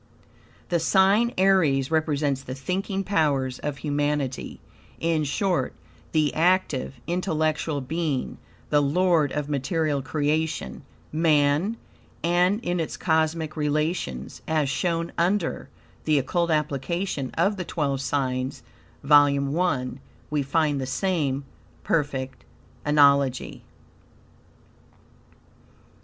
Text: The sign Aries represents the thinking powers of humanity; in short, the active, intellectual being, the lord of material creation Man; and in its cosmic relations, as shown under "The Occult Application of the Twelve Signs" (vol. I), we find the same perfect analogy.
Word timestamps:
The 0.69 0.79
sign 0.79 1.31
Aries 1.37 1.91
represents 1.91 2.41
the 2.41 2.55
thinking 2.55 3.03
powers 3.03 3.59
of 3.59 3.77
humanity; 3.77 4.59
in 4.99 5.23
short, 5.25 5.73
the 6.11 6.33
active, 6.33 6.99
intellectual 7.05 7.81
being, 7.81 8.39
the 8.71 8.81
lord 8.81 9.31
of 9.31 9.47
material 9.47 10.01
creation 10.01 10.81
Man; 11.11 11.77
and 12.23 12.59
in 12.65 12.79
its 12.79 12.97
cosmic 12.97 13.55
relations, 13.55 14.41
as 14.47 14.69
shown 14.69 15.11
under 15.19 15.69
"The 16.05 16.17
Occult 16.17 16.49
Application 16.49 17.29
of 17.37 17.57
the 17.57 17.63
Twelve 17.63 18.01
Signs" 18.01 18.63
(vol. 19.03 19.59
I), 19.59 19.87
we 20.31 20.41
find 20.41 20.81
the 20.81 20.87
same 20.87 21.45
perfect 21.83 22.43
analogy. 22.87 23.61